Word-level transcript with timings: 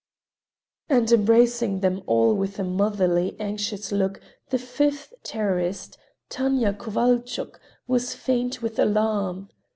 And 0.89 1.11
embracing 1.11 1.81
them 1.81 2.01
all 2.07 2.33
with 2.33 2.57
a 2.57 2.63
motherly, 2.63 3.39
anxious 3.39 3.91
look, 3.91 4.19
the 4.49 4.57
fifth 4.57 5.13
terrorist, 5.21 5.95
Tanya 6.27 6.73
Kovalchuk, 6.73 7.59
was 7.85 8.15
faint 8.15 8.63
with 8.63 8.79
alarm. 8.79 9.49